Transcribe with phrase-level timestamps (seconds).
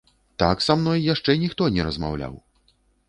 [0.43, 2.33] Так са мной яшчэ ніхто не размаўляў!